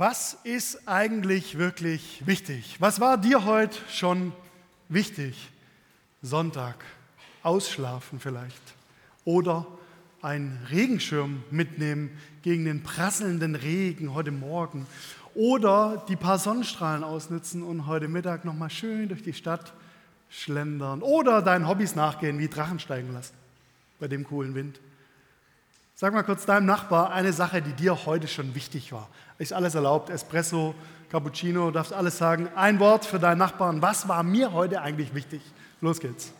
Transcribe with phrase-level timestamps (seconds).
[0.00, 2.76] Was ist eigentlich wirklich wichtig?
[2.78, 4.32] Was war dir heute schon
[4.88, 5.50] wichtig?
[6.22, 6.76] Sonntag,
[7.42, 8.62] ausschlafen vielleicht
[9.26, 9.66] oder
[10.22, 12.08] einen Regenschirm mitnehmen
[12.40, 14.86] gegen den prasselnden Regen heute Morgen
[15.34, 19.74] oder die paar Sonnenstrahlen ausnutzen und heute Mittag nochmal schön durch die Stadt
[20.30, 23.34] schlendern oder deinen Hobbys nachgehen, wie Drachen steigen lassen
[23.98, 24.80] bei dem coolen Wind.
[26.00, 29.10] Sag mal kurz deinem Nachbar eine Sache, die dir heute schon wichtig war.
[29.36, 30.08] Ist alles erlaubt?
[30.08, 30.74] Espresso,
[31.10, 32.48] Cappuccino, darfst alles sagen.
[32.56, 33.82] Ein Wort für deinen Nachbarn.
[33.82, 35.42] Was war mir heute eigentlich wichtig?
[35.82, 36.32] Los geht's.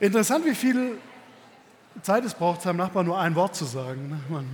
[0.00, 0.96] Interessant, wie viel
[2.00, 4.08] Zeit es braucht, seinem Nachbarn nur ein Wort zu sagen.
[4.08, 4.44] Ne?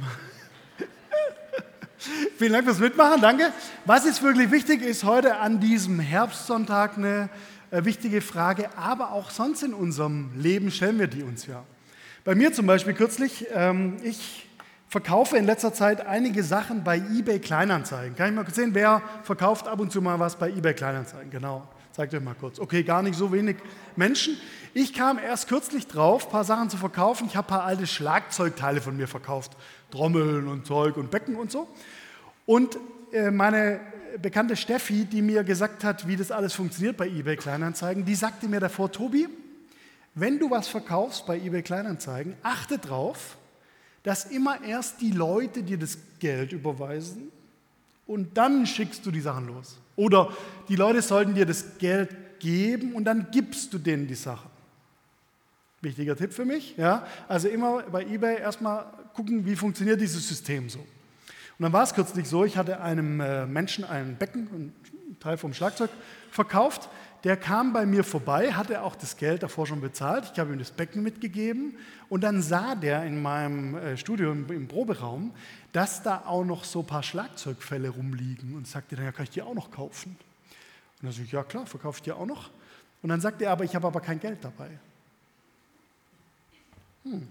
[2.37, 3.53] Vielen Dank fürs Mitmachen, danke.
[3.85, 7.29] Was ist wirklich wichtig, ist heute an diesem Herbstsonntag eine
[7.71, 11.63] äh, wichtige Frage, aber auch sonst in unserem Leben stellen wir die uns ja.
[12.25, 14.49] Bei mir zum Beispiel kürzlich, ähm, ich
[14.89, 18.17] verkaufe in letzter Zeit einige Sachen bei eBay Kleinanzeigen.
[18.17, 21.31] Kann ich mal sehen, wer verkauft ab und zu mal was bei eBay Kleinanzeigen?
[21.31, 21.69] Genau.
[21.97, 22.59] Zeigt euch mal kurz.
[22.59, 23.57] Okay, gar nicht so wenig
[23.97, 24.37] Menschen.
[24.75, 27.27] Ich kam erst kürzlich drauf, ein paar Sachen zu verkaufen.
[27.27, 29.57] Ich habe ein paar alte Schlagzeugteile von mir verkauft.
[29.91, 31.67] Trommeln und Zeug und Becken und so.
[32.45, 32.77] Und
[33.13, 33.81] äh, meine
[34.21, 38.47] bekannte Steffi, die mir gesagt hat, wie das alles funktioniert bei eBay Kleinanzeigen, die sagte
[38.47, 39.27] mir davor, Tobi,
[40.15, 43.39] wenn du was verkaufst bei eBay Kleinanzeigen, achte darauf,
[44.03, 47.33] dass immer erst die Leute dir das Geld überweisen
[48.07, 49.79] und dann schickst du die Sachen los.
[49.97, 50.31] Oder
[50.69, 54.49] die Leute sollten dir das Geld geben und dann gibst du denen die Sache.
[55.81, 56.77] Wichtiger Tipp für mich.
[56.77, 57.07] Ja?
[57.29, 60.79] Also immer bei eBay erstmal gucken, wie funktioniert dieses System so.
[60.79, 64.75] Und dann war es kürzlich so, ich hatte einem äh, Menschen ein Becken, einen
[65.21, 65.91] Teil vom Schlagzeug
[66.31, 66.89] verkauft.
[67.27, 70.31] Der kam bei mir vorbei, hatte auch das Geld davor schon bezahlt.
[70.33, 71.77] Ich habe ihm das Becken mitgegeben
[72.09, 75.33] und dann sah der in meinem äh, Studio im Proberaum,
[75.73, 79.31] dass da auch noch so ein paar Schlagzeugfälle rumliegen und sagte dann, ja, kann ich
[79.31, 80.17] die auch noch kaufen?
[81.01, 82.51] Und dann sage ich, ja klar, verkaufe ich dir auch noch.
[83.03, 84.71] Und dann sagte er, aber ich habe aber kein Geld dabei.
[87.03, 87.27] Hm.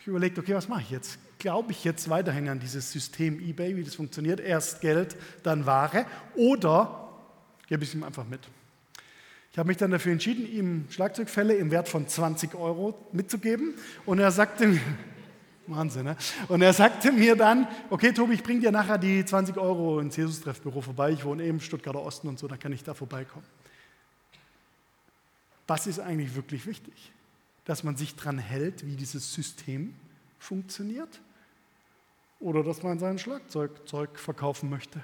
[0.00, 1.18] Ich überlegt, okay, was mache ich jetzt?
[1.38, 4.40] Glaube ich jetzt weiterhin an dieses System eBay, wie das funktioniert?
[4.40, 6.06] Erst Geld, dann Ware
[6.36, 7.06] oder
[7.68, 8.40] gebe ich es ihm einfach mit?
[9.54, 13.74] Ich habe mich dann dafür entschieden, ihm Schlagzeugfälle im Wert von 20 Euro mitzugeben.
[14.04, 14.80] Und er sagte mir,
[15.68, 16.16] Wahnsinn, ne?
[16.48, 20.16] Und er sagte mir dann, okay Tobi, ich bringe dir nachher die 20 Euro ins
[20.16, 21.12] Jesus-Treffbüro vorbei.
[21.12, 23.46] Ich wohne eben im Stuttgarter Osten und so, da kann ich da vorbeikommen.
[25.68, 27.12] Was ist eigentlich wirklich wichtig?
[27.64, 29.94] Dass man sich daran hält, wie dieses System
[30.40, 31.20] funktioniert?
[32.40, 35.00] Oder dass man sein Schlagzeugzeug verkaufen möchte?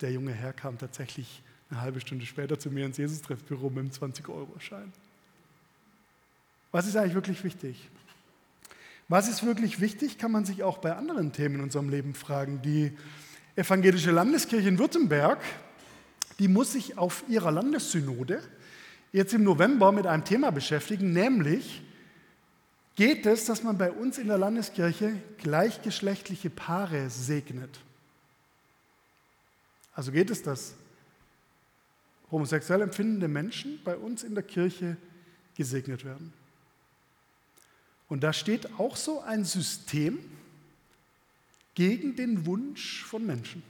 [0.00, 4.12] Der junge Herr kam tatsächlich eine halbe Stunde später zu mir ins Jesus-Treffbüro mit einem
[4.12, 4.92] 20-Euro-Schein.
[6.72, 7.88] Was ist eigentlich wirklich wichtig?
[9.08, 12.62] Was ist wirklich wichtig, kann man sich auch bei anderen Themen in unserem Leben fragen.
[12.62, 12.96] Die
[13.56, 15.40] evangelische Landeskirche in Württemberg,
[16.38, 18.40] die muss sich auf ihrer Landessynode
[19.12, 21.82] jetzt im November mit einem Thema beschäftigen, nämlich
[22.94, 27.80] geht es, dass man bei uns in der Landeskirche gleichgeschlechtliche Paare segnet.
[30.00, 30.72] Also geht es, dass
[32.30, 34.96] homosexuell empfindende Menschen bei uns in der Kirche
[35.54, 36.32] gesegnet werden.
[38.08, 40.18] Und da steht auch so ein System
[41.74, 43.62] gegen den Wunsch von Menschen.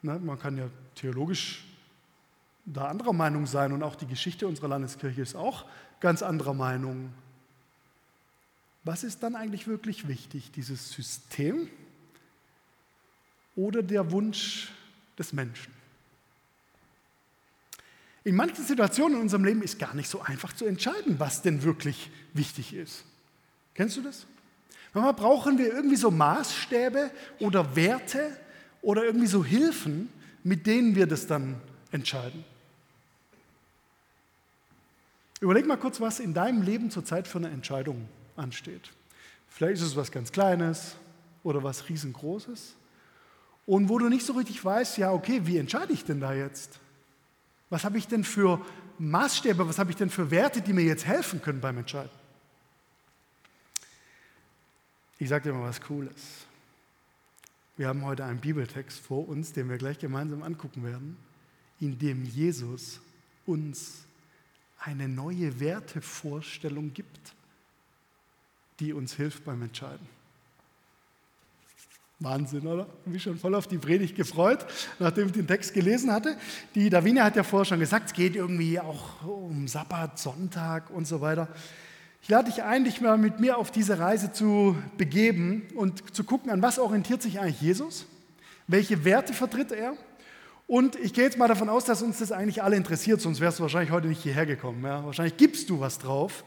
[0.00, 1.66] Na, man kann ja theologisch
[2.64, 5.66] da anderer Meinung sein und auch die Geschichte unserer Landeskirche ist auch
[6.00, 7.12] ganz anderer Meinung.
[8.84, 11.68] Was ist dann eigentlich wirklich wichtig, dieses System
[13.58, 14.68] oder der Wunsch
[15.18, 15.72] des Menschen?
[18.22, 21.64] In manchen Situationen in unserem Leben ist gar nicht so einfach zu entscheiden, was denn
[21.64, 23.04] wirklich wichtig ist.
[23.74, 24.26] Kennst du das?
[24.94, 27.10] Manchmal brauchen wir irgendwie so Maßstäbe
[27.40, 28.38] oder Werte
[28.80, 30.08] oder irgendwie so Hilfen,
[30.44, 31.60] mit denen wir das dann
[31.90, 32.44] entscheiden.
[35.40, 38.90] Überleg mal kurz, was in deinem Leben zurzeit für eine Entscheidung ansteht.
[39.48, 40.94] Vielleicht ist es was ganz Kleines
[41.42, 42.77] oder was Riesengroßes.
[43.68, 46.80] Und wo du nicht so richtig weißt, ja, okay, wie entscheide ich denn da jetzt?
[47.68, 48.64] Was habe ich denn für
[48.98, 52.10] Maßstäbe, was habe ich denn für Werte, die mir jetzt helfen können beim Entscheiden?
[55.18, 56.46] Ich sage dir mal was Cooles.
[57.76, 61.18] Wir haben heute einen Bibeltext vor uns, den wir gleich gemeinsam angucken werden,
[61.78, 63.00] in dem Jesus
[63.44, 64.06] uns
[64.78, 67.34] eine neue Wertevorstellung gibt,
[68.80, 70.17] die uns hilft beim Entscheiden.
[72.20, 72.88] Wahnsinn, oder?
[73.04, 74.66] Ich bin schon voll auf die Predigt gefreut,
[74.98, 76.36] nachdem ich den Text gelesen hatte.
[76.74, 81.06] Die Davina hat ja vorher schon gesagt, es geht irgendwie auch um Sabbat, Sonntag und
[81.06, 81.46] so weiter.
[82.20, 86.24] Ich lade dich ein, dich mal mit mir auf diese Reise zu begeben und zu
[86.24, 88.06] gucken, an was orientiert sich eigentlich Jesus?
[88.66, 89.94] Welche Werte vertritt er?
[90.66, 93.60] Und ich gehe jetzt mal davon aus, dass uns das eigentlich alle interessiert, sonst wärst
[93.60, 94.84] du wahrscheinlich heute nicht hierher gekommen.
[94.84, 95.04] Ja?
[95.06, 96.44] Wahrscheinlich gibst du was drauf,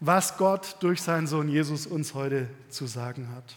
[0.00, 3.54] was Gott durch seinen Sohn Jesus uns heute zu sagen hat.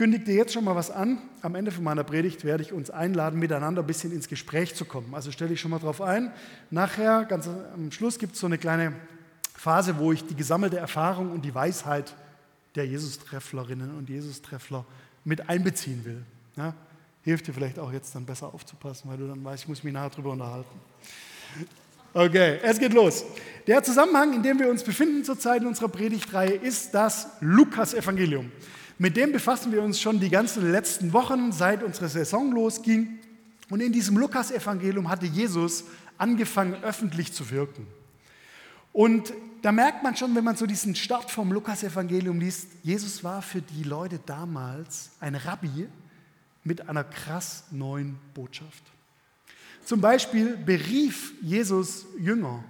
[0.00, 1.18] Ich kündige dir jetzt schon mal was an.
[1.42, 4.86] Am Ende von meiner Predigt werde ich uns einladen, miteinander ein bisschen ins Gespräch zu
[4.86, 5.14] kommen.
[5.14, 6.32] Also stelle ich schon mal drauf ein.
[6.70, 8.94] Nachher, ganz am Schluss, gibt es so eine kleine
[9.54, 12.14] Phase, wo ich die gesammelte Erfahrung und die Weisheit
[12.76, 14.86] der Jesus-Trefflerinnen und Jesus-Treffler
[15.26, 16.22] mit einbeziehen will.
[16.56, 16.72] Ja?
[17.20, 19.92] Hilft dir vielleicht auch jetzt dann besser aufzupassen, weil du dann weißt, ich muss mich
[19.92, 20.80] nachher darüber unterhalten.
[22.14, 23.22] Okay, es geht los.
[23.66, 28.50] Der Zusammenhang, in dem wir uns befinden zurzeit in unserer Predigtreihe, ist das Lukas-Evangelium.
[29.00, 33.18] Mit dem befassen wir uns schon die ganzen letzten Wochen, seit unsere Saison losging.
[33.70, 35.84] Und in diesem Lukas-Evangelium hatte Jesus
[36.18, 37.86] angefangen, öffentlich zu wirken.
[38.92, 39.32] Und
[39.62, 43.62] da merkt man schon, wenn man so diesen Start vom Lukas-Evangelium liest, Jesus war für
[43.62, 45.88] die Leute damals ein Rabbi
[46.62, 48.82] mit einer krass neuen Botschaft.
[49.82, 52.62] Zum Beispiel berief Jesus Jünger.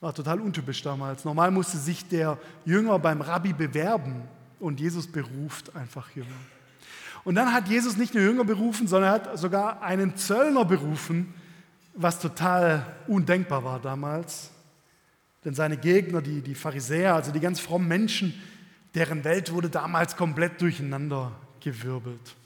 [0.00, 1.24] War total untypisch damals.
[1.24, 4.28] Normal musste sich der Jünger beim Rabbi bewerben
[4.62, 6.28] und Jesus beruft einfach Jünger.
[7.24, 11.34] Und dann hat Jesus nicht nur Jünger berufen, sondern er hat sogar einen Zöllner berufen,
[11.94, 14.50] was total undenkbar war damals.
[15.44, 18.40] Denn seine Gegner, die, die Pharisäer, also die ganz frommen Menschen,
[18.94, 22.36] deren Welt wurde damals komplett durcheinander gewirbelt.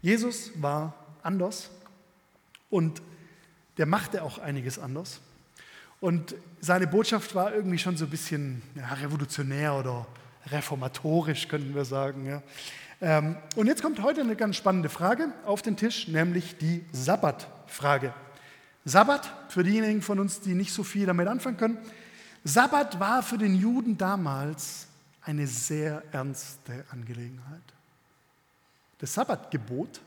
[0.00, 0.94] Jesus war
[1.24, 1.68] anders
[2.70, 3.02] und
[3.76, 5.20] der machte auch einiges anders.
[6.00, 10.06] Und seine Botschaft war irgendwie schon so ein bisschen ja, revolutionär oder
[10.50, 12.26] reformatorisch, könnten wir sagen.
[12.26, 12.42] Ja.
[13.00, 18.12] Ähm, und jetzt kommt heute eine ganz spannende Frage auf den Tisch, nämlich die Sabbatfrage.
[18.84, 21.78] Sabbat, für diejenigen von uns, die nicht so viel damit anfangen können,
[22.44, 24.86] Sabbat war für den Juden damals
[25.22, 27.60] eine sehr ernste Angelegenheit.
[28.98, 30.00] Das Sabbatgebot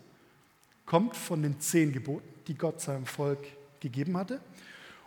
[0.86, 3.40] kommt von den zehn Geboten, die Gott seinem Volk
[3.80, 4.42] gegeben hatte.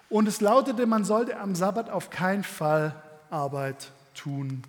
[0.08, 2.94] Und es lautete, man sollte am Sabbat auf keinen Fall
[3.31, 4.62] Arbeit tun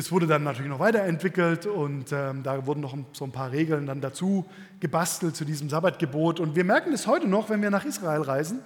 [0.00, 3.86] das wurde dann natürlich noch weiterentwickelt und ähm, da wurden noch so ein paar Regeln
[3.86, 4.46] dann dazu
[4.80, 6.40] gebastelt zu diesem Sabbatgebot.
[6.40, 8.60] Und wir merken es heute noch, wenn wir nach Israel reisen,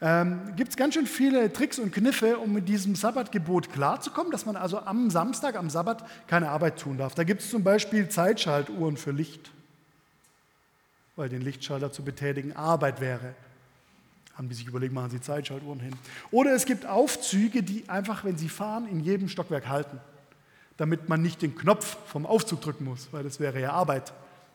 [0.00, 4.46] ähm, gibt es ganz schön viele Tricks und Kniffe, um mit diesem Sabbatgebot klarzukommen, dass
[4.46, 7.16] man also am Samstag, am Sabbat keine Arbeit tun darf.
[7.16, 9.50] Da gibt es zum Beispiel Zeitschaltuhren für Licht,
[11.16, 13.34] weil den Lichtschalter zu betätigen Arbeit wäre.
[14.38, 15.94] Haben die sich überlegt, machen sie Zeitschaltuhren hin.
[16.30, 19.98] Oder es gibt Aufzüge, die einfach, wenn sie fahren, in jedem Stockwerk halten
[20.76, 24.12] damit man nicht den Knopf vom Aufzug drücken muss, weil das wäre ja Arbeit.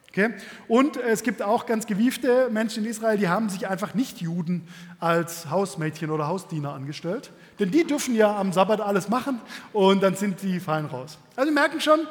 [0.09, 0.33] Okay?
[0.67, 4.67] Und es gibt auch ganz gewiefte Menschen in Israel, die haben sich einfach nicht Juden
[4.99, 9.39] als Hausmädchen oder Hausdiener angestellt, denn die dürfen ja am Sabbat alles machen
[9.71, 11.17] und dann sind die fein raus.
[11.35, 12.01] Also Sie merken schon,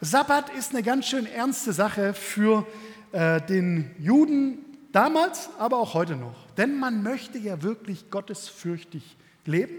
[0.00, 2.66] Sabbat ist eine ganz schön ernste Sache für
[3.12, 4.58] äh, den Juden
[4.90, 6.46] damals, aber auch heute noch.
[6.56, 9.74] Denn man möchte ja wirklich gottesfürchtig leben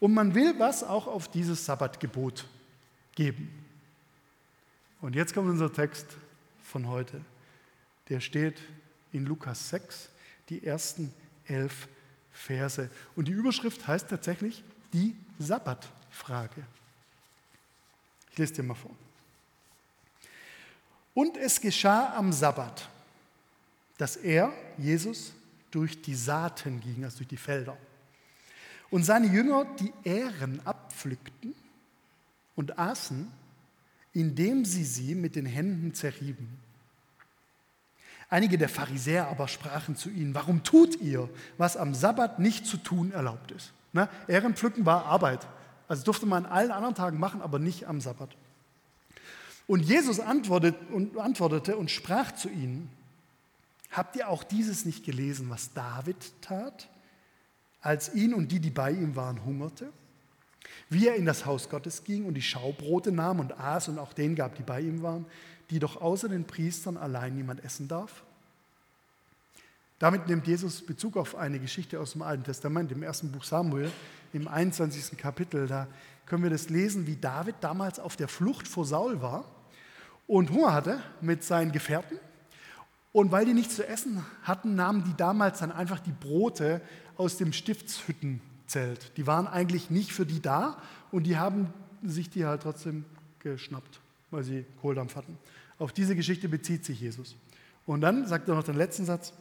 [0.00, 2.46] und man will was auch auf dieses Sabbatgebot
[3.14, 3.64] geben.
[5.00, 6.06] Und jetzt kommt unser Text
[6.62, 7.20] von heute.
[8.08, 8.60] Der steht
[9.12, 10.08] in Lukas 6,
[10.48, 11.12] die ersten
[11.46, 11.88] elf
[12.32, 12.90] Verse.
[13.14, 16.64] Und die Überschrift heißt tatsächlich die Sabbatfrage.
[18.32, 18.90] Ich lese dir mal vor.
[21.14, 22.88] Und es geschah am Sabbat,
[23.98, 25.32] dass er, Jesus,
[25.70, 27.76] durch die Saaten ging, also durch die Felder.
[28.90, 31.54] Und seine Jünger die Ähren abpflückten
[32.56, 33.30] und aßen,
[34.12, 36.58] indem sie sie mit den Händen zerrieben.
[38.30, 42.76] Einige der Pharisäer aber sprachen zu ihnen, warum tut ihr, was am Sabbat nicht zu
[42.78, 43.72] tun erlaubt ist?
[43.92, 44.08] Ne?
[44.28, 45.46] Ehrenpflücken war Arbeit.
[45.88, 48.30] Also durfte man an allen anderen Tagen machen, aber nicht am Sabbat.
[49.66, 52.90] Und Jesus antwortet und, antwortete und sprach zu ihnen,
[53.90, 56.88] habt ihr auch dieses nicht gelesen, was David tat,
[57.80, 59.92] als ihn und die, die bei ihm waren, hungerte?
[60.88, 64.12] Wie er in das Haus Gottes ging und die Schaubrote nahm und aß und auch
[64.12, 65.26] denen gab, die bei ihm waren,
[65.70, 68.24] die doch außer den Priestern allein niemand essen darf?
[69.98, 73.90] Damit nimmt Jesus Bezug auf eine Geschichte aus dem Alten Testament, im ersten Buch Samuel,
[74.32, 75.16] im 21.
[75.16, 75.66] Kapitel.
[75.66, 75.86] Da
[76.26, 79.44] können wir das lesen, wie David damals auf der Flucht vor Saul war
[80.26, 82.18] und Hunger hatte mit seinen Gefährten.
[83.12, 86.80] Und weil die nichts zu essen hatten, nahmen die damals dann einfach die Brote
[87.16, 87.52] aus dem
[88.64, 89.16] Stiftshüttenzelt.
[89.16, 90.76] Die waren eigentlich nicht für die da
[91.12, 93.04] und die haben sich die halt trotzdem
[93.40, 95.38] geschnappt, weil sie Kohldampf hatten.
[95.78, 97.36] Auf diese Geschichte bezieht sich Jesus.
[97.86, 99.32] Und dann sagt er noch den letzten Satz,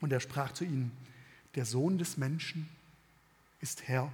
[0.00, 0.92] und er sprach zu ihnen,
[1.54, 2.68] der Sohn des Menschen
[3.60, 4.10] ist Herr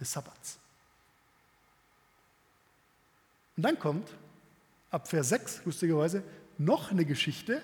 [0.00, 0.58] des Sabbats.
[3.56, 4.08] Und dann kommt
[4.90, 6.24] ab Vers 6, lustigerweise,
[6.58, 7.62] noch eine Geschichte,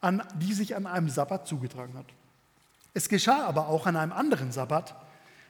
[0.00, 2.06] an, die sich an einem Sabbat zugetragen hat.
[2.92, 4.94] Es geschah aber auch an einem anderen Sabbat,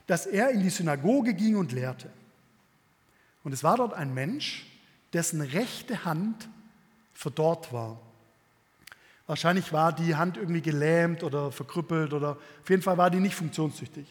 [0.07, 2.09] dass er in die Synagoge ging und lehrte.
[3.43, 4.65] Und es war dort ein Mensch,
[5.13, 6.47] dessen rechte Hand
[7.13, 7.99] verdorrt war.
[9.27, 13.35] Wahrscheinlich war die Hand irgendwie gelähmt oder verkrüppelt oder auf jeden Fall war die nicht
[13.35, 14.05] funktionstüchtig.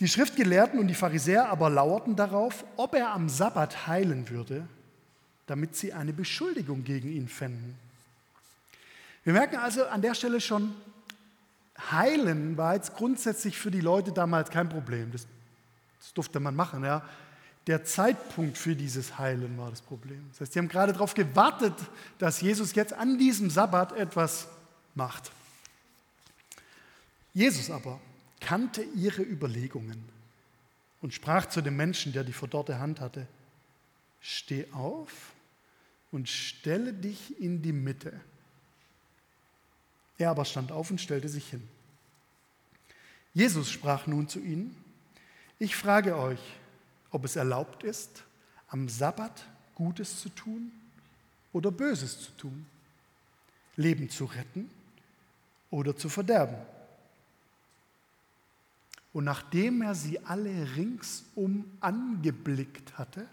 [0.00, 4.66] Die Schriftgelehrten und die Pharisäer aber lauerten darauf, ob er am Sabbat heilen würde,
[5.46, 7.76] damit sie eine Beschuldigung gegen ihn fänden.
[9.24, 10.74] Wir merken also an der Stelle schon,
[11.78, 15.10] heilen war jetzt grundsätzlich für die Leute damals kein Problem.
[15.12, 15.26] Das,
[16.00, 16.84] das durfte man machen.
[16.84, 17.02] Ja.
[17.66, 20.24] Der Zeitpunkt für dieses Heilen war das Problem.
[20.30, 21.74] Das heißt, sie haben gerade darauf gewartet,
[22.18, 24.48] dass Jesus jetzt an diesem Sabbat etwas
[24.94, 25.30] macht.
[27.32, 28.00] Jesus aber
[28.40, 30.04] kannte ihre Überlegungen
[31.00, 33.26] und sprach zu dem Menschen, der die verdorrte Hand hatte,
[34.20, 35.32] steh auf
[36.10, 38.12] und stelle dich in die Mitte.
[40.22, 41.66] Er aber stand auf und stellte sich hin.
[43.34, 44.76] Jesus sprach nun zu ihnen,
[45.58, 46.38] ich frage euch,
[47.10, 48.22] ob es erlaubt ist,
[48.68, 50.70] am Sabbat Gutes zu tun
[51.52, 52.66] oder Böses zu tun,
[53.74, 54.70] Leben zu retten
[55.72, 56.56] oder zu verderben.
[59.12, 63.26] Und nachdem er sie alle ringsum angeblickt hatte,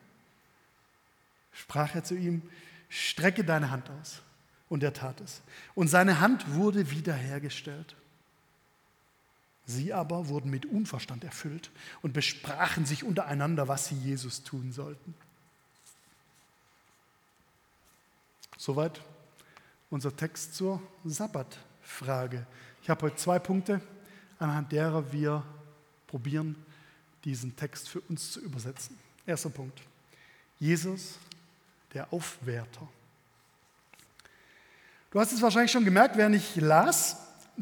[1.53, 2.41] sprach er zu ihm,
[2.89, 4.23] strecke deine Hand aus.
[4.69, 5.41] Und er tat es.
[5.75, 7.95] Und seine Hand wurde wiederhergestellt.
[9.65, 11.69] Sie aber wurden mit Unverstand erfüllt
[12.01, 15.13] und besprachen sich untereinander, was sie Jesus tun sollten.
[18.57, 19.01] Soweit
[19.89, 22.45] unser Text zur Sabbatfrage.
[22.81, 23.81] Ich habe heute zwei Punkte,
[24.37, 25.43] anhand derer wir
[26.07, 26.55] probieren,
[27.23, 28.97] diesen Text für uns zu übersetzen.
[29.25, 29.81] Erster Punkt.
[30.59, 31.19] Jesus,
[31.93, 32.87] der Aufwärter.
[35.11, 37.17] Du hast es wahrscheinlich schon gemerkt, während ich las.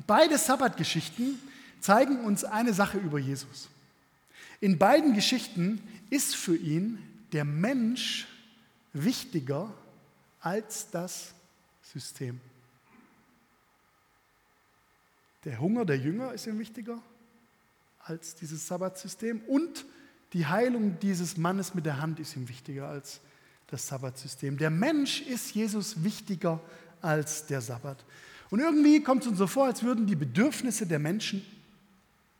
[0.05, 1.39] Beide Sabbatgeschichten
[1.79, 3.69] zeigen uns eine Sache über Jesus.
[4.59, 6.99] In beiden Geschichten ist für ihn
[7.31, 8.27] der Mensch
[8.91, 9.73] wichtiger
[10.41, 11.33] als das
[11.93, 12.39] System.
[15.45, 17.01] Der Hunger der Jünger ist ihm wichtiger
[17.99, 19.85] als dieses Sabbatsystem und
[20.33, 23.21] die Heilung dieses Mannes mit der Hand ist ihm wichtiger als
[23.67, 24.57] das Sabbatsystem.
[24.57, 26.59] Der Mensch ist Jesus wichtiger
[27.01, 28.03] als der Sabbat.
[28.49, 31.45] Und irgendwie kommt es uns so vor, als würden die Bedürfnisse der Menschen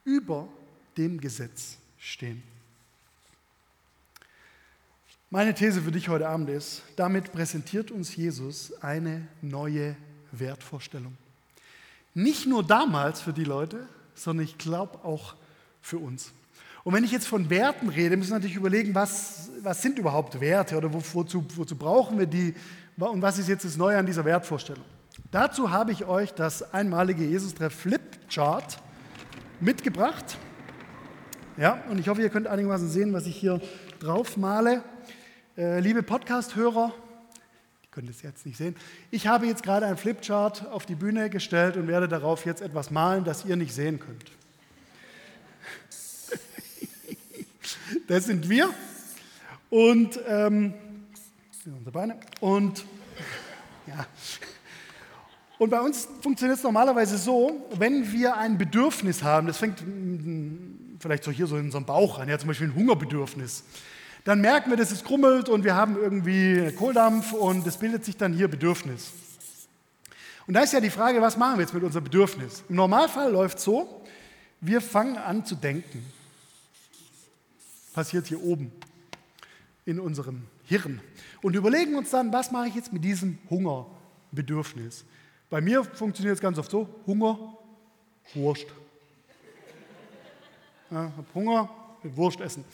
[0.04, 0.48] über
[0.96, 2.42] dem Gesetz stehen.
[5.30, 9.94] Meine These für dich heute Abend ist, damit präsentiert uns Jesus eine neue
[10.32, 11.16] Wertvorstellung.
[12.14, 15.34] Nicht nur damals für die Leute, sondern ich glaube auch
[15.82, 16.32] für uns.
[16.82, 20.40] Und wenn ich jetzt von Werten rede, müssen wir natürlich überlegen, was, was sind überhaupt
[20.40, 22.54] Werte oder wozu, wozu brauchen wir die
[22.98, 24.84] was ist jetzt das Neue an dieser Wertvorstellung.
[25.30, 28.80] Dazu habe ich euch das einmalige Jesus-Treff Flipchart
[29.60, 30.36] mitgebracht.
[31.56, 33.60] Ja, und ich hoffe, ihr könnt einigermaßen sehen, was ich hier
[34.00, 34.82] drauf male.
[35.56, 36.92] Äh, liebe Podcast-Hörer,
[37.84, 38.74] die können das jetzt nicht sehen.
[39.12, 42.90] Ich habe jetzt gerade ein Flipchart auf die Bühne gestellt und werde darauf jetzt etwas
[42.90, 44.24] malen, das ihr nicht sehen könnt.
[48.08, 48.70] das sind wir.
[49.70, 50.74] Und ähm,
[51.72, 52.18] unsere Beine.
[52.40, 52.84] Und
[53.86, 54.06] ja.
[55.58, 59.82] Und bei uns funktioniert es normalerweise so, wenn wir ein Bedürfnis haben, das fängt
[61.00, 63.64] vielleicht so hier so in unserem Bauch an, ja, zum Beispiel ein Hungerbedürfnis,
[64.24, 68.16] dann merken wir, dass es krummelt und wir haben irgendwie Kohldampf und es bildet sich
[68.16, 69.10] dann hier Bedürfnis.
[70.46, 72.62] Und da ist ja die Frage, was machen wir jetzt mit unserem Bedürfnis?
[72.68, 74.02] Im Normalfall läuft es so,
[74.60, 76.04] wir fangen an zu denken.
[77.92, 78.70] Passiert hier oben
[79.84, 81.00] in unserem Hirn.
[81.40, 85.04] Und überlegen uns dann, was mache ich jetzt mit diesem Hungerbedürfnis?
[85.48, 87.56] Bei mir funktioniert es ganz oft so: Hunger,
[88.34, 88.66] Wurst.
[90.90, 91.70] Ja, habe Hunger,
[92.02, 92.64] will Wurst essen.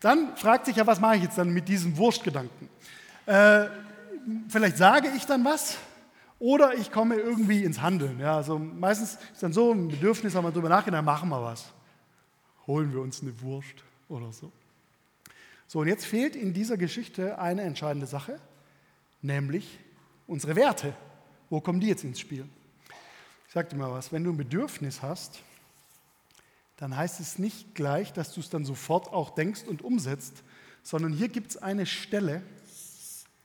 [0.00, 2.68] Dann fragt sich ja, was mache ich jetzt dann mit diesem Wurstgedanken?
[3.26, 3.66] Äh,
[4.48, 5.78] vielleicht sage ich dann was
[6.38, 8.20] oder ich komme irgendwie ins Handeln.
[8.20, 11.66] Ja, also meistens ist dann so ein Bedürfnis, haben wir darüber nachgedacht, machen wir was.
[12.66, 14.50] Holen wir uns eine Wurst oder so.
[15.66, 18.38] So, und jetzt fehlt in dieser Geschichte eine entscheidende Sache,
[19.22, 19.78] nämlich
[20.26, 20.94] unsere Werte.
[21.50, 22.46] Wo kommen die jetzt ins Spiel?
[23.48, 25.40] Ich sage dir mal was, wenn du ein Bedürfnis hast,
[26.76, 30.42] dann heißt es nicht gleich, dass du es dann sofort auch denkst und umsetzt,
[30.82, 32.42] sondern hier gibt es eine Stelle,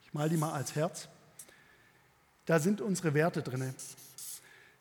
[0.03, 1.07] ich mal die mal als Herz,
[2.45, 3.73] da sind unsere Werte drin.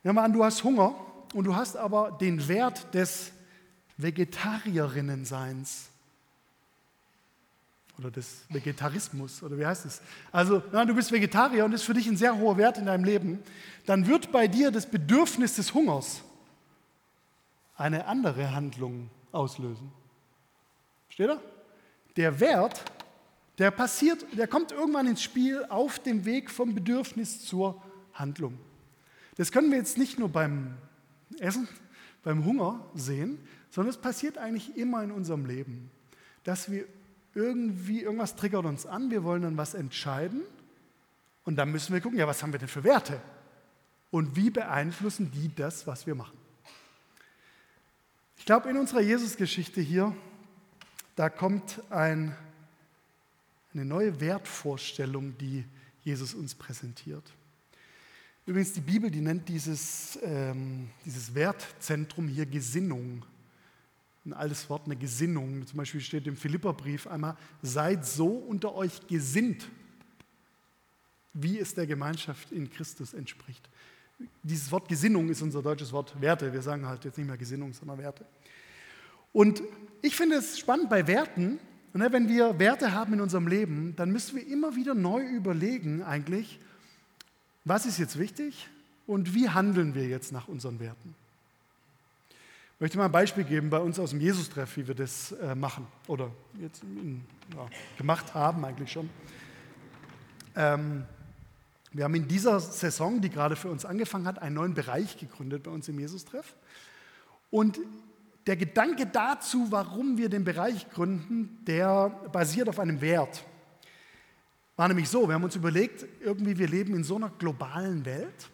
[0.03, 0.95] Nehmen wir an, du hast Hunger
[1.35, 3.31] und du hast aber den Wert des
[3.99, 5.91] Vegetarierinnenseins
[7.99, 10.01] oder des Vegetarismus oder wie heißt es?
[10.31, 12.87] Also, ja, du bist Vegetarier und das ist für dich ein sehr hoher Wert in
[12.87, 13.41] deinem Leben,
[13.87, 16.23] dann wird bei dir das Bedürfnis des Hungers
[17.77, 19.91] eine andere Handlung auslösen.
[21.09, 21.41] Steht da?
[22.17, 22.85] Der Wert,
[23.59, 28.59] der passiert, der kommt irgendwann ins Spiel auf dem Weg vom Bedürfnis zur Handlung.
[29.37, 30.77] Das können wir jetzt nicht nur beim
[31.39, 31.69] Essen,
[32.25, 33.39] beim Hunger sehen,
[33.71, 35.91] sondern es passiert eigentlich immer in unserem Leben,
[36.45, 36.87] dass wir
[37.35, 40.43] irgendwie, irgendwas triggert uns an, wir wollen dann was entscheiden
[41.45, 43.21] und dann müssen wir gucken, ja, was haben wir denn für Werte?
[44.11, 46.37] Und wie beeinflussen die das, was wir machen?
[48.39, 50.15] Ich glaube, in unserer Jesusgeschichte hier,
[51.17, 52.35] da kommt ein,
[53.75, 55.65] eine neue Wertvorstellung, die
[56.03, 57.25] Jesus uns präsentiert.
[58.47, 63.23] Übrigens, die Bibel, die nennt dieses, ähm, dieses Wertzentrum hier Gesinnung.
[64.25, 65.67] Ein altes Wort, eine Gesinnung.
[65.67, 69.69] Zum Beispiel steht im Philipperbrief einmal, seid so unter euch gesinnt,
[71.33, 73.69] wie es der Gemeinschaft in Christus entspricht.
[74.43, 76.53] Dieses Wort Gesinnung ist unser deutsches Wort Werte.
[76.53, 78.27] Wir sagen halt jetzt nicht mehr Gesinnung, sondern Werte.
[79.33, 79.63] Und
[80.03, 81.59] ich finde es spannend bei Werten,
[81.93, 86.03] ne, wenn wir Werte haben in unserem Leben, dann müssen wir immer wieder neu überlegen
[86.03, 86.59] eigentlich,
[87.65, 88.69] was ist jetzt wichtig
[89.07, 91.15] und wie handeln wir jetzt nach unseren Werten.
[92.79, 95.57] Ich möchte mal ein Beispiel geben bei uns aus dem Jesus-Treff, wie wir das äh,
[95.57, 96.31] machen oder
[96.61, 96.85] jetzt
[97.57, 99.11] ja, gemacht haben eigentlich schon.
[100.55, 101.05] Ähm,
[101.91, 105.65] wir haben in dieser Saison, die gerade für uns angefangen hat, einen neuen Bereich gegründet
[105.65, 106.55] bei uns im Jesus-Treff.
[107.51, 107.81] Und
[108.47, 113.43] der Gedanke dazu, warum wir den Bereich gründen, der basiert auf einem Wert.
[114.77, 118.49] War nämlich so, wir haben uns überlegt, irgendwie wir leben in so einer globalen Welt,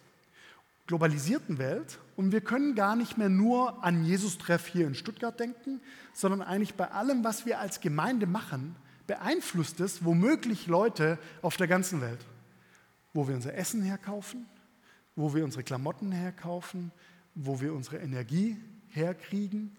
[0.87, 5.81] globalisierten Welt und wir können gar nicht mehr nur an Jesus-Treff hier in Stuttgart denken,
[6.12, 11.66] sondern eigentlich bei allem, was wir als Gemeinde machen, beeinflusst es womöglich Leute auf der
[11.66, 12.20] ganzen Welt
[13.14, 14.44] wo wir unser Essen herkaufen,
[15.16, 16.90] wo wir unsere Klamotten herkaufen,
[17.35, 18.59] wo wir unsere Energie
[18.90, 19.74] herkriegen.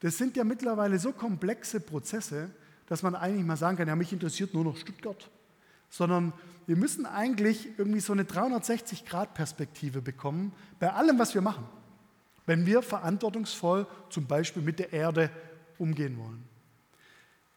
[0.00, 2.50] Das sind ja mittlerweile so komplexe Prozesse,
[2.86, 5.30] dass man eigentlich mal sagen kann, ja, mich interessiert nur noch Stuttgart,
[5.96, 6.32] sondern
[6.66, 11.64] wir müssen eigentlich irgendwie so eine 360-Grad-Perspektive bekommen bei allem, was wir machen,
[12.46, 15.30] wenn wir verantwortungsvoll zum Beispiel mit der Erde
[15.78, 16.42] umgehen wollen.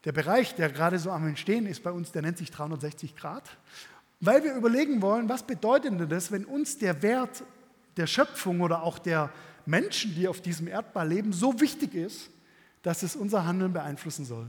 [0.05, 3.49] Der Bereich, der gerade so am Entstehen ist bei uns, der nennt sich 360 Grad.
[4.19, 7.43] Weil wir überlegen wollen, was bedeutet denn das, wenn uns der Wert
[7.97, 9.31] der Schöpfung oder auch der
[9.65, 12.29] Menschen, die auf diesem Erdball leben, so wichtig ist,
[12.83, 14.47] dass es unser Handeln beeinflussen soll.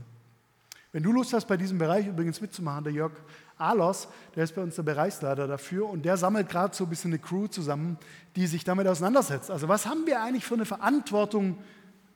[0.91, 3.11] Wenn du Lust hast, bei diesem Bereich übrigens mitzumachen, der Jörg
[3.59, 7.11] Alos, der ist bei uns der Bereichsleiter dafür und der sammelt gerade so ein bisschen
[7.11, 7.97] eine Crew zusammen,
[8.35, 9.51] die sich damit auseinandersetzt.
[9.51, 11.57] Also was haben wir eigentlich für eine Verantwortung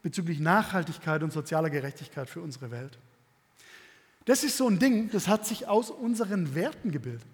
[0.02, 2.98] bezüglich Nachhaltigkeit und sozialer Gerechtigkeit für unsere Welt?
[4.26, 7.28] Das ist so ein Ding, das hat sich aus unseren Werten gebildet.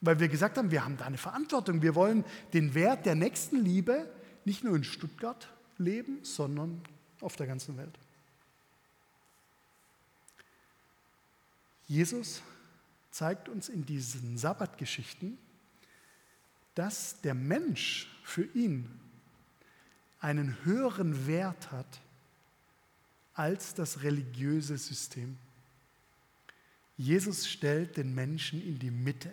[0.00, 1.82] Weil wir gesagt haben, wir haben da eine Verantwortung.
[1.82, 4.10] Wir wollen den Wert der Nächstenliebe
[4.44, 6.80] nicht nur in Stuttgart leben, sondern
[7.20, 7.96] auf der ganzen Welt.
[11.86, 12.42] Jesus
[13.10, 15.38] zeigt uns in diesen Sabbatgeschichten,
[16.74, 18.88] dass der Mensch für ihn
[20.20, 22.00] einen höheren Wert hat
[23.34, 25.36] als das religiöse System.
[26.96, 29.30] Jesus stellt den Menschen in die Mitte.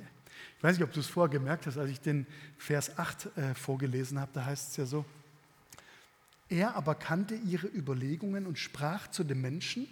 [0.57, 2.25] Ich weiß nicht, ob du es vorher gemerkt hast, als ich den
[2.57, 5.05] Vers 8 äh, vorgelesen habe, da heißt es ja so,
[6.49, 9.87] er aber kannte ihre Überlegungen und sprach zu dem Menschen,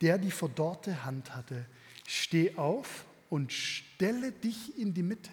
[0.00, 1.66] der die verdorrte Hand hatte,
[2.06, 5.30] steh auf und stelle dich in die Mitte.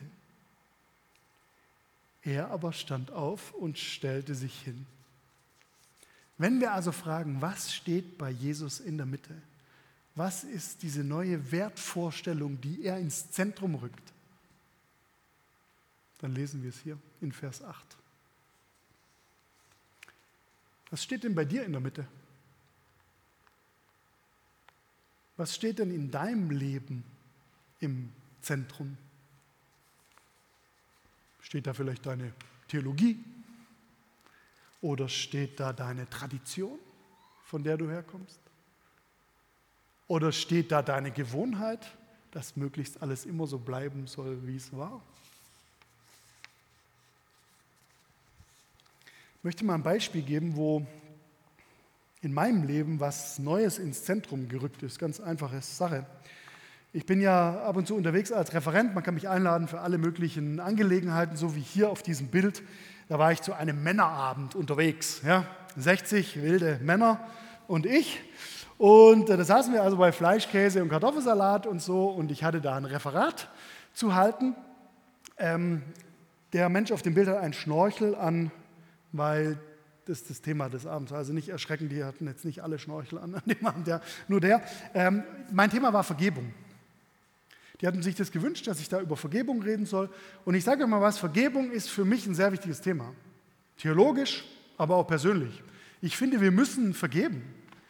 [2.24, 4.86] Er aber stand auf und stellte sich hin.
[6.38, 9.34] Wenn wir also fragen, was steht bei Jesus in der Mitte?
[10.16, 14.14] Was ist diese neue Wertvorstellung, die er ins Zentrum rückt?
[16.20, 17.98] Dann lesen wir es hier in Vers 8.
[20.90, 22.08] Was steht denn bei dir in der Mitte?
[25.38, 27.04] Was steht denn in deinem Leben
[27.80, 28.12] im
[28.42, 28.98] Zentrum?
[31.42, 32.34] Steht da vielleicht deine
[32.68, 33.24] Theologie?
[34.82, 36.78] Oder steht da deine Tradition,
[37.44, 38.40] von der du herkommst?
[40.08, 41.92] Oder steht da deine Gewohnheit,
[42.32, 45.02] dass möglichst alles immer so bleiben soll, wie es war?
[49.38, 50.86] Ich möchte mal ein Beispiel geben, wo
[52.22, 54.98] in meinem Leben was Neues ins Zentrum gerückt ist.
[54.98, 56.06] Ganz einfache Sache.
[56.96, 58.96] Ich bin ja ab und zu unterwegs als Referent.
[58.96, 62.64] Man kann mich einladen für alle möglichen Angelegenheiten, so wie hier auf diesem Bild.
[63.10, 65.22] Da war ich zu einem Männerabend unterwegs.
[65.26, 65.46] Ja?
[65.76, 67.20] 60 wilde Männer
[67.68, 68.22] und ich.
[68.78, 72.06] Und äh, da saßen wir also bei Fleisch, Käse und Kartoffelsalat und so.
[72.06, 73.50] Und ich hatte da ein Referat
[73.94, 74.56] zu halten.
[75.38, 75.82] Ähm,
[76.54, 78.52] der Mensch auf dem Bild hat einen Schnorchel an,
[79.12, 79.58] weil
[80.06, 81.12] das ist das Thema des Abends.
[81.12, 84.40] Also nicht erschrecken, die hatten jetzt nicht alle Schnorchel an, an dem Abend, der, nur
[84.40, 84.62] der.
[84.94, 86.54] Ähm, mein Thema war Vergebung.
[87.82, 90.10] Die hatten sich das gewünscht, dass ich da über Vergebung reden soll.
[90.46, 93.14] Und ich sage mal was, Vergebung ist für mich ein sehr wichtiges Thema.
[93.78, 94.46] Theologisch,
[94.78, 95.62] aber auch persönlich.
[96.02, 97.44] Ich finde, wir müssen vergeben.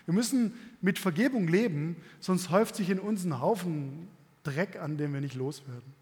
[0.06, 4.08] Wir müssen mit Vergebung leben, sonst häuft sich in uns ein Haufen
[4.44, 5.94] Dreck an, den wir nicht loswerden.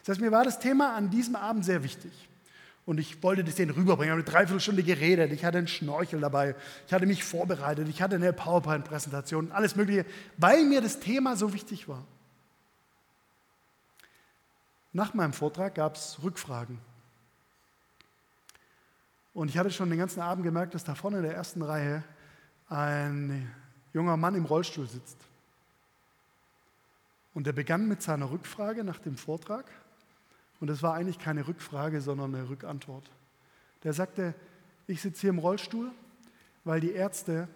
[0.00, 2.10] Das heißt, mir war das Thema an diesem Abend sehr wichtig.
[2.86, 4.18] Und ich wollte das denen rüberbringen.
[4.18, 5.32] Ich habe eine Dreiviertelstunde geredet.
[5.32, 6.54] Ich hatte einen Schnorchel dabei.
[6.86, 7.88] Ich hatte mich vorbereitet.
[7.88, 9.52] Ich hatte eine PowerPoint-Präsentation.
[9.52, 10.04] Alles Mögliche,
[10.36, 12.04] weil mir das Thema so wichtig war.
[14.94, 16.78] Nach meinem Vortrag gab es Rückfragen.
[19.34, 22.04] Und ich hatte schon den ganzen Abend gemerkt, dass da vorne in der ersten Reihe
[22.68, 23.52] ein
[23.92, 25.18] junger Mann im Rollstuhl sitzt.
[27.34, 29.64] Und er begann mit seiner Rückfrage nach dem Vortrag.
[30.60, 33.10] Und es war eigentlich keine Rückfrage, sondern eine Rückantwort.
[33.82, 34.32] Der sagte,
[34.86, 35.90] ich sitze hier im Rollstuhl,
[36.62, 37.48] weil die Ärzte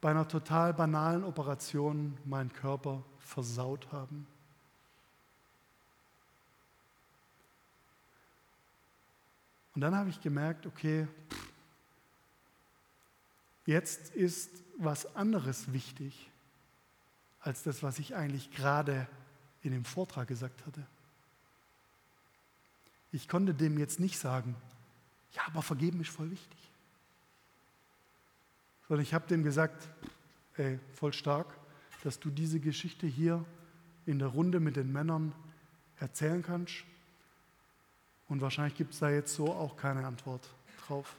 [0.00, 4.26] bei einer total banalen Operation meinen Körper versaut haben.
[9.76, 11.06] Und dann habe ich gemerkt, okay,
[13.66, 16.30] jetzt ist was anderes wichtig
[17.40, 19.06] als das, was ich eigentlich gerade
[19.60, 20.86] in dem Vortrag gesagt hatte.
[23.12, 24.56] Ich konnte dem jetzt nicht sagen,
[25.32, 26.70] ja, aber vergeben ist voll wichtig.
[28.88, 29.90] Sondern ich habe dem gesagt,
[30.56, 31.54] ey, voll stark,
[32.02, 33.44] dass du diese Geschichte hier
[34.06, 35.34] in der Runde mit den Männern
[35.98, 36.76] erzählen kannst.
[38.28, 40.48] Und wahrscheinlich gibt es da jetzt so auch keine Antwort
[40.86, 41.14] drauf.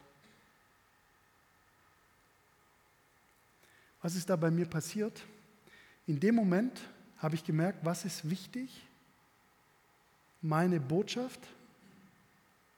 [4.01, 5.23] Was ist da bei mir passiert?
[6.05, 6.81] In dem Moment
[7.17, 8.85] habe ich gemerkt, was ist wichtig?
[10.41, 11.41] Meine Botschaft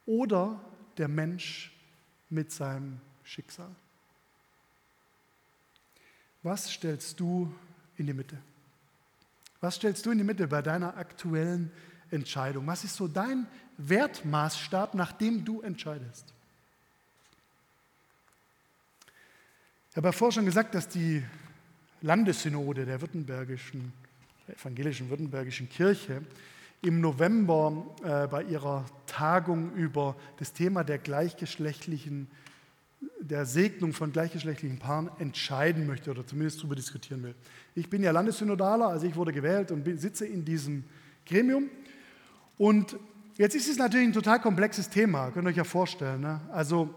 [0.06, 0.60] oder
[0.98, 1.72] der Mensch
[2.30, 3.70] mit seinem Schicksal?
[6.42, 7.54] Was stellst du
[7.98, 8.38] in die Mitte?
[9.62, 11.72] Was stellst du in die Mitte bei deiner aktuellen
[12.12, 12.66] Entscheidung?
[12.68, 16.34] Was ist so dein Wertmaßstab, nach dem du entscheidest?
[19.92, 21.24] Ich habe ja vorher schon gesagt, dass die
[22.02, 23.92] Landessynode der württembergischen,
[24.48, 26.22] evangelischen württembergischen Kirche
[26.82, 32.28] im November äh, bei ihrer Tagung über das Thema der gleichgeschlechtlichen,
[33.20, 37.36] der Segnung von gleichgeschlechtlichen Paaren entscheiden möchte oder zumindest darüber diskutieren will.
[37.76, 40.84] Ich bin ja Landessynodaler, also ich wurde gewählt und bin, sitze in diesem
[41.26, 41.70] Gremium.
[42.60, 42.98] Und
[43.38, 46.20] jetzt ist es natürlich ein total komplexes Thema, könnt ihr euch ja vorstellen.
[46.20, 46.42] Ne?
[46.52, 46.94] Also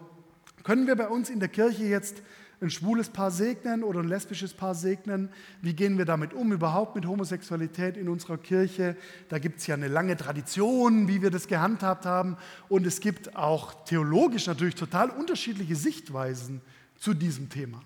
[0.64, 2.20] können wir bei uns in der Kirche jetzt
[2.60, 5.28] ein schwules Paar segnen oder ein lesbisches Paar segnen?
[5.60, 8.96] Wie gehen wir damit um, überhaupt mit Homosexualität in unserer Kirche?
[9.28, 12.36] Da gibt es ja eine lange Tradition, wie wir das gehandhabt haben.
[12.68, 16.60] Und es gibt auch theologisch natürlich total unterschiedliche Sichtweisen
[16.98, 17.80] zu diesem Thema.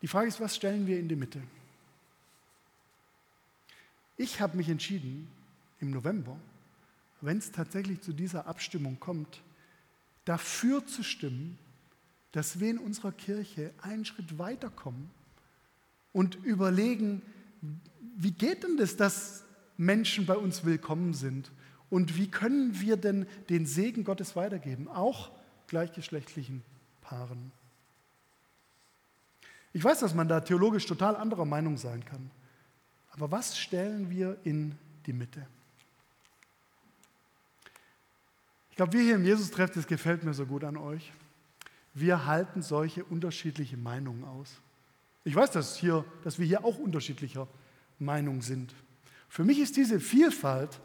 [0.00, 1.40] Die Frage ist, was stellen wir in die Mitte?
[4.20, 5.28] Ich habe mich entschieden
[5.80, 6.36] im November,
[7.22, 9.40] wenn es tatsächlich zu dieser Abstimmung kommt,
[10.26, 11.56] dafür zu stimmen,
[12.32, 15.08] dass wir in unserer Kirche einen Schritt weiterkommen
[16.12, 17.22] und überlegen,
[18.14, 19.42] wie geht denn das, dass
[19.78, 21.50] Menschen bei uns willkommen sind
[21.88, 25.30] und wie können wir denn den Segen Gottes weitergeben, auch
[25.66, 26.62] gleichgeschlechtlichen
[27.00, 27.52] Paaren.
[29.72, 32.30] Ich weiß, dass man da theologisch total anderer Meinung sein kann,
[33.10, 35.46] aber was stellen wir in die Mitte?
[38.80, 41.12] glaube, wir hier im Jesus-Treff, das gefällt mir so gut an euch.
[41.92, 44.54] Wir halten solche unterschiedliche Meinungen aus.
[45.22, 47.46] Ich weiß, dass, hier, dass wir hier auch unterschiedlicher
[47.98, 48.74] Meinung sind.
[49.28, 50.80] Für mich ist diese Vielfalt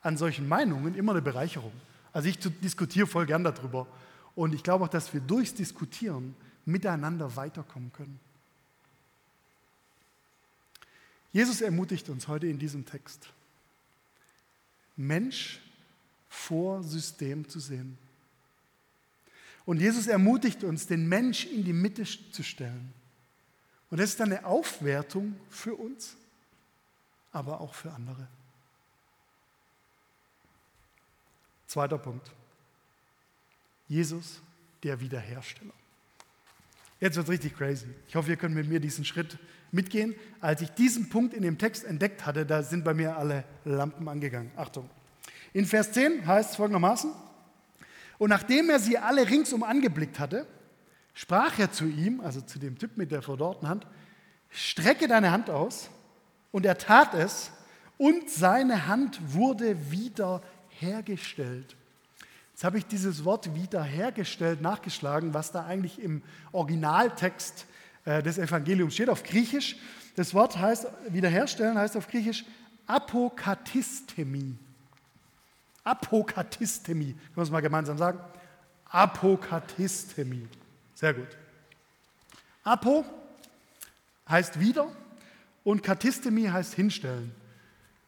[0.00, 1.72] an solchen Meinungen immer eine Bereicherung.
[2.14, 3.86] Also ich diskutiere voll gern darüber.
[4.34, 6.34] Und ich glaube auch, dass wir durchs Diskutieren
[6.64, 8.18] miteinander weiterkommen können.
[11.32, 13.28] Jesus ermutigt uns heute in diesem Text.
[14.96, 15.60] Mensch
[16.28, 17.96] vor System zu sehen.
[19.64, 22.92] Und Jesus ermutigt uns, den Mensch in die Mitte zu stellen.
[23.90, 26.16] Und das ist eine Aufwertung für uns,
[27.32, 28.26] aber auch für andere.
[31.66, 32.30] Zweiter Punkt.
[33.88, 34.40] Jesus,
[34.82, 35.72] der Wiederhersteller.
[37.00, 37.86] Jetzt wird es richtig crazy.
[38.08, 39.38] Ich hoffe, ihr könnt mit mir diesen Schritt
[39.72, 40.14] mitgehen.
[40.40, 44.08] Als ich diesen Punkt in dem Text entdeckt hatte, da sind bei mir alle Lampen
[44.08, 44.50] angegangen.
[44.56, 44.88] Achtung.
[45.52, 47.12] In Vers 10 heißt es folgendermaßen,
[48.18, 50.46] und nachdem er sie alle ringsum angeblickt hatte,
[51.14, 53.86] sprach er zu ihm, also zu dem Typ mit der verdorrten Hand,
[54.50, 55.88] strecke deine Hand aus.
[56.52, 57.50] Und er tat es
[57.96, 61.76] und seine Hand wurde wieder hergestellt.
[62.52, 67.64] Jetzt habe ich dieses Wort wiederhergestellt nachgeschlagen, was da eigentlich im Originaltext
[68.04, 69.76] des Evangeliums steht, auf Griechisch.
[70.16, 72.44] Das Wort heißt, wiederherstellen heißt auf Griechisch
[72.86, 74.56] Apokatistemi.
[75.84, 77.12] Apokatistemi.
[77.12, 78.18] Können wir es mal gemeinsam sagen?
[78.86, 80.48] Apokatistemi.
[80.94, 81.28] Sehr gut.
[82.64, 83.04] Apo
[84.28, 84.88] heißt wieder
[85.64, 87.32] und Katistemi heißt hinstellen.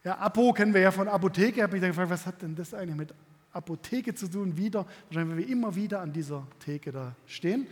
[0.05, 1.57] Ja, Apo kennen wir ja von Apotheke.
[1.57, 3.15] Ich habe mich dann gefragt, was hat denn das eigentlich mit
[3.53, 7.67] Apotheke zu tun, wieder, wahrscheinlich, weil wir immer wieder an dieser Theke da stehen.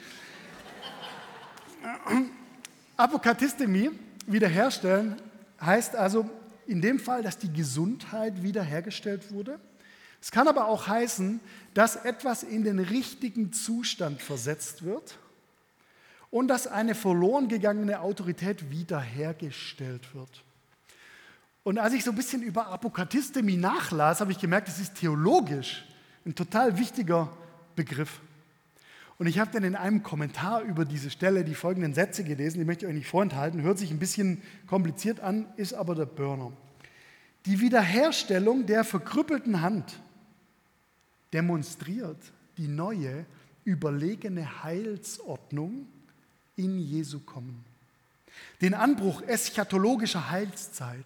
[2.96, 3.90] Apokatistemie,
[4.26, 5.16] wiederherstellen,
[5.60, 6.28] heißt also
[6.66, 9.58] in dem Fall, dass die Gesundheit wiederhergestellt wurde.
[10.20, 11.40] Es kann aber auch heißen,
[11.74, 15.18] dass etwas in den richtigen Zustand versetzt wird
[16.30, 20.44] und dass eine verloren gegangene Autorität wiederhergestellt wird.
[21.62, 25.84] Und als ich so ein bisschen über Apokatistemie nachlas, habe ich gemerkt, es ist theologisch
[26.24, 27.30] ein total wichtiger
[27.76, 28.20] Begriff.
[29.20, 32.64] Und ich habe dann in einem Kommentar über diese Stelle die folgenden Sätze gelesen, die
[32.64, 36.52] möchte ich euch nicht vorenthalten, hört sich ein bisschen kompliziert an, ist aber der Burner.
[37.44, 40.00] Die Wiederherstellung der verkrüppelten Hand
[41.34, 42.16] demonstriert
[42.56, 43.26] die neue,
[43.64, 45.86] überlegene Heilsordnung
[46.56, 47.62] in Jesu kommen.
[48.62, 51.04] Den Anbruch eschatologischer Heilszeit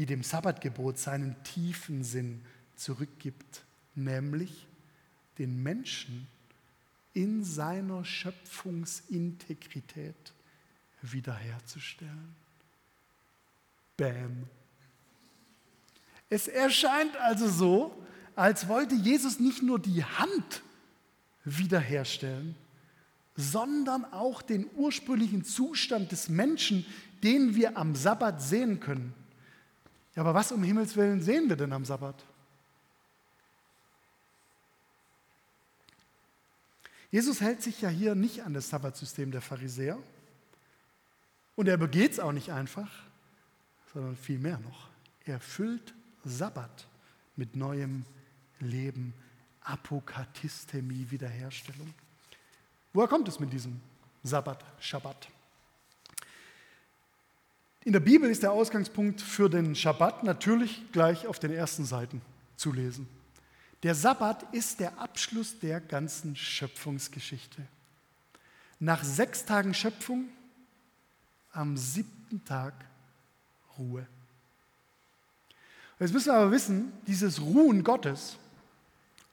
[0.00, 2.40] die dem Sabbatgebot seinen tiefen Sinn
[2.74, 4.66] zurückgibt, nämlich
[5.38, 6.26] den Menschen
[7.12, 10.32] in seiner Schöpfungsintegrität
[11.02, 12.34] wiederherzustellen.
[13.96, 14.46] Bam.
[16.28, 18.02] Es erscheint also so,
[18.36, 20.62] als wollte Jesus nicht nur die Hand
[21.44, 22.54] wiederherstellen,
[23.36, 26.84] sondern auch den ursprünglichen Zustand des Menschen,
[27.22, 29.14] den wir am Sabbat sehen können.
[30.14, 32.24] Ja, aber was um Himmels Willen sehen wir denn am Sabbat?
[37.10, 39.98] Jesus hält sich ja hier nicht an das Sabbatsystem der Pharisäer
[41.56, 42.90] und er begeht es auch nicht einfach,
[43.92, 44.88] sondern vielmehr noch.
[45.24, 45.94] Er füllt
[46.24, 46.86] Sabbat
[47.36, 48.04] mit neuem
[48.60, 49.12] Leben,
[49.62, 51.92] Apokatistemie, Wiederherstellung.
[52.92, 53.80] Woher kommt es mit diesem
[54.22, 55.28] Sabbat, Schabbat?
[57.84, 62.20] In der Bibel ist der Ausgangspunkt für den Schabbat natürlich gleich auf den ersten Seiten
[62.56, 63.08] zu lesen.
[63.82, 67.62] Der Sabbat ist der Abschluss der ganzen Schöpfungsgeschichte.
[68.78, 70.28] Nach sechs Tagen Schöpfung,
[71.52, 72.74] am siebten Tag
[73.78, 74.06] Ruhe.
[75.98, 78.36] Jetzt müssen wir aber wissen, dieses Ruhen Gottes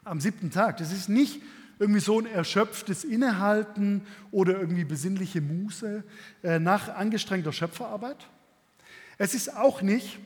[0.03, 1.41] am siebten Tag, das ist nicht
[1.79, 6.03] irgendwie so ein erschöpftes Innehalten oder irgendwie besinnliche Muße
[6.43, 8.27] äh, nach angestrengter Schöpferarbeit,
[9.17, 10.19] es ist auch nicht,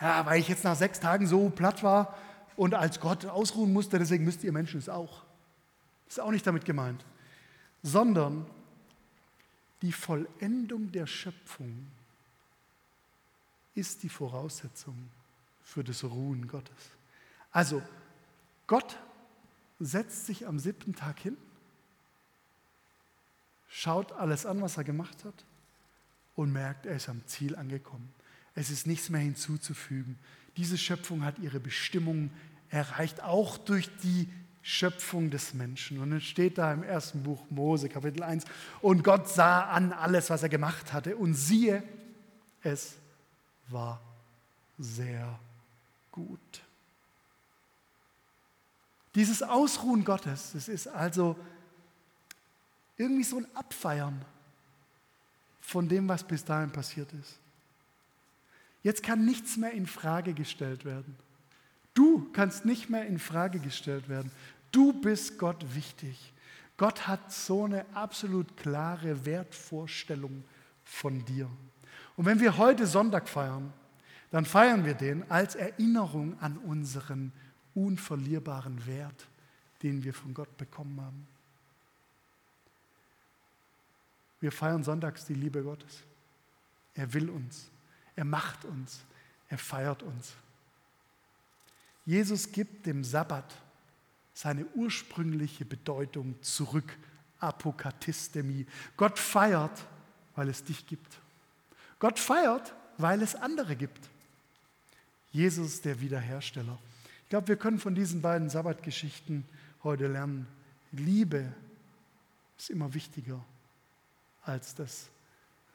[0.00, 2.18] ja, weil ich jetzt nach sechs Tagen so platt war
[2.56, 5.22] und als Gott ausruhen musste, deswegen müsst ihr Menschen es auch.
[6.08, 7.04] Ist auch nicht damit gemeint.
[7.82, 8.46] Sondern
[9.82, 11.86] die Vollendung der Schöpfung
[13.74, 15.10] ist die Voraussetzung
[15.62, 16.90] für das Ruhen Gottes.
[17.50, 17.82] Also,
[18.66, 18.96] Gott
[19.80, 21.36] setzt sich am siebten Tag hin,
[23.68, 25.44] schaut alles an, was er gemacht hat
[26.36, 28.12] und merkt, er ist am Ziel angekommen.
[28.54, 30.18] Es ist nichts mehr hinzuzufügen.
[30.56, 32.30] Diese Schöpfung hat ihre Bestimmung
[32.70, 34.28] erreicht, auch durch die
[34.62, 35.98] Schöpfung des Menschen.
[35.98, 38.44] Und es steht da im ersten Buch Mose, Kapitel 1,
[38.80, 41.82] und Gott sah an alles, was er gemacht hatte, und siehe,
[42.62, 42.94] es
[43.68, 44.00] war
[44.78, 45.38] sehr
[46.10, 46.40] gut.
[49.14, 51.36] Dieses Ausruhen Gottes, das ist also
[52.96, 54.24] irgendwie so ein Abfeiern
[55.60, 57.38] von dem, was bis dahin passiert ist.
[58.84, 61.16] Jetzt kann nichts mehr in Frage gestellt werden.
[61.94, 64.30] Du kannst nicht mehr in Frage gestellt werden.
[64.70, 66.32] Du bist Gott wichtig.
[66.76, 70.44] Gott hat so eine absolut klare Wertvorstellung
[70.84, 71.48] von dir.
[72.16, 73.72] Und wenn wir heute Sonntag feiern,
[74.30, 77.32] dann feiern wir den als Erinnerung an unseren
[77.74, 79.26] unverlierbaren Wert,
[79.82, 81.26] den wir von Gott bekommen haben.
[84.40, 86.02] Wir feiern sonntags die Liebe Gottes.
[86.94, 87.70] Er will uns
[88.16, 89.00] er macht uns,
[89.48, 90.32] er feiert uns.
[92.06, 93.54] Jesus gibt dem Sabbat
[94.34, 96.96] seine ursprüngliche Bedeutung zurück.
[97.40, 98.66] Apokatistemi.
[98.96, 99.84] Gott feiert,
[100.34, 101.18] weil es dich gibt.
[101.98, 104.08] Gott feiert, weil es andere gibt.
[105.30, 106.78] Jesus der Wiederhersteller.
[107.24, 109.44] Ich glaube, wir können von diesen beiden Sabbatgeschichten
[109.82, 110.46] heute lernen.
[110.92, 111.52] Liebe
[112.56, 113.44] ist immer wichtiger
[114.42, 115.08] als das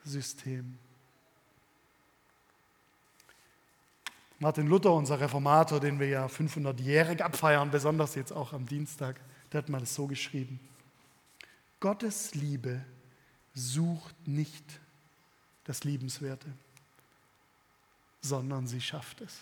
[0.06, 0.78] System.
[4.40, 9.20] Martin Luther, unser Reformator, den wir ja 500-jährig abfeiern, besonders jetzt auch am Dienstag,
[9.52, 10.60] der hat mal das so geschrieben.
[11.82, 12.82] Gottes Liebe
[13.54, 14.64] sucht nicht
[15.66, 16.48] das Liebenswerte,
[18.22, 19.40] sondern sie schafft es.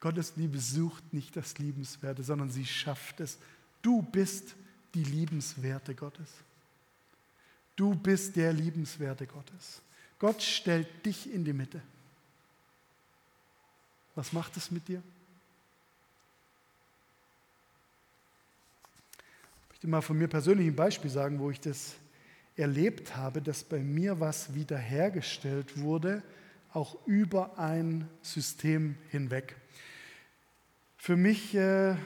[0.00, 3.38] Gottes Liebe sucht nicht das Liebenswerte, sondern sie schafft es.
[3.80, 4.54] Du bist
[4.92, 6.28] die Liebenswerte Gottes.
[7.74, 9.80] Du bist der Liebenswerte Gottes.
[10.18, 11.80] Gott stellt dich in die Mitte.
[14.14, 15.02] Was macht es mit dir?
[19.64, 21.94] Ich möchte mal von mir persönlich ein Beispiel sagen, wo ich das
[22.56, 26.22] erlebt habe, dass bei mir was wiederhergestellt wurde,
[26.72, 29.56] auch über ein System hinweg.
[30.96, 31.96] Für mich äh,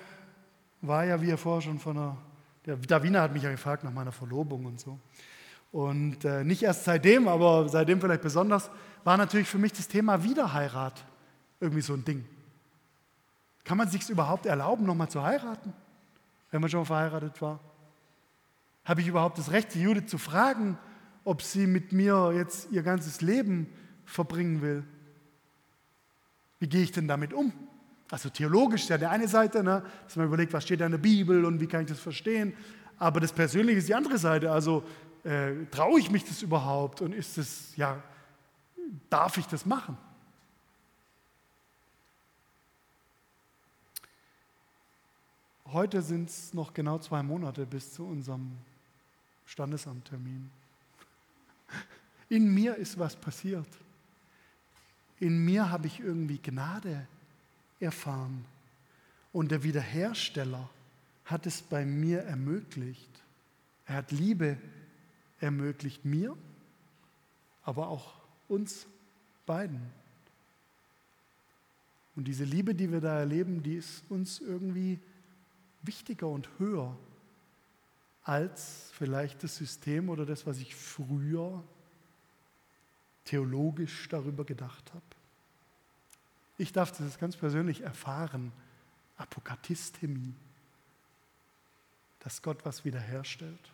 [0.81, 2.17] war ja, wie er vorher schon von der,
[2.65, 4.99] der Davina hat mich ja gefragt nach meiner Verlobung und so.
[5.71, 8.71] Und äh, nicht erst seitdem, aber seitdem vielleicht besonders,
[9.05, 11.05] war natürlich für mich das Thema Wiederheirat
[11.61, 12.25] irgendwie so ein Ding.
[13.65, 15.73] Kann man sich überhaupt erlauben, nochmal zu heiraten,
[16.51, 17.61] wenn man schon verheiratet war?
[18.85, 20.79] Habe ich überhaupt das Recht, die Judith zu fragen,
[21.25, 23.67] ob sie mit mir jetzt ihr ganzes Leben
[24.07, 24.85] verbringen will?
[26.59, 27.53] Wie gehe ich denn damit um?
[28.11, 30.93] Also theologisch ist ja die eine Seite, ne, dass man überlegt, was steht da in
[30.93, 32.55] der Bibel und wie kann ich das verstehen.
[32.99, 34.51] Aber das Persönliche ist die andere Seite.
[34.51, 34.83] Also
[35.25, 38.03] äh, traue ich mich das überhaupt und ist es, ja,
[39.11, 39.99] darf ich das machen?
[45.71, 48.53] Heute sind es noch genau zwei Monate bis zu unserem
[49.45, 50.51] Standesamttermin.
[52.31, 53.67] In mir ist was passiert.
[55.21, 57.07] In mir habe ich irgendwie Gnade
[57.81, 58.47] erfahren.
[59.31, 60.71] Und der Wiederhersteller
[61.27, 63.11] hat es bei mir ermöglicht.
[63.85, 64.57] Er hat Liebe
[65.39, 66.35] ermöglicht mir,
[67.65, 68.15] aber auch
[68.49, 68.87] uns
[69.45, 69.83] beiden.
[72.17, 74.99] Und diese Liebe, die wir da erleben, die ist uns irgendwie
[75.83, 76.97] wichtiger und höher
[78.23, 81.63] als vielleicht das System oder das, was ich früher
[83.25, 85.03] theologisch darüber gedacht habe.
[86.59, 88.53] Ich darf das ganz persönlich erfahren.
[89.17, 90.35] Apokatistemie.
[92.21, 93.73] Dass Gott was wiederherstellt.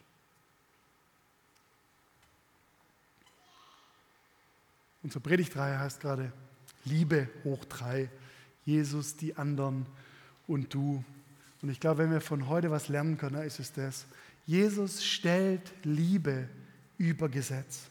[5.02, 6.32] Unsere Predigtreihe heißt gerade
[6.84, 8.10] Liebe hoch drei.
[8.64, 9.86] Jesus, die anderen
[10.46, 11.04] und du.
[11.64, 14.04] Und ich glaube, wenn wir von heute was lernen können, ist es das.
[14.44, 16.46] Jesus stellt Liebe
[16.98, 17.84] über Gesetz.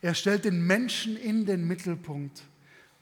[0.00, 2.40] Er stellt den Menschen in den Mittelpunkt.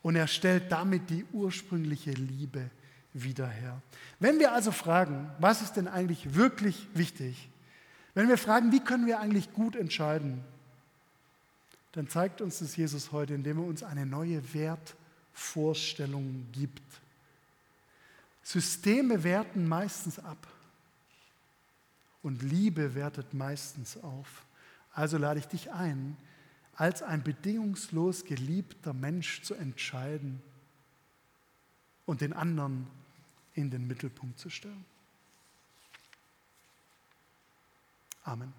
[0.02, 2.68] Und er stellt damit die ursprüngliche Liebe
[3.14, 3.80] wieder her.
[4.18, 7.48] Wenn wir also fragen, was ist denn eigentlich wirklich wichtig?
[8.14, 10.40] Wenn wir fragen, wie können wir eigentlich gut entscheiden?
[11.92, 16.82] Dann zeigt uns das Jesus heute, indem er uns eine neue Wertvorstellung gibt.
[18.48, 20.46] Systeme werten meistens ab
[22.22, 24.46] und Liebe wertet meistens auf.
[24.90, 26.16] Also lade ich dich ein,
[26.74, 30.40] als ein bedingungslos geliebter Mensch zu entscheiden
[32.06, 32.86] und den anderen
[33.52, 34.86] in den Mittelpunkt zu stellen.
[38.22, 38.46] Amen.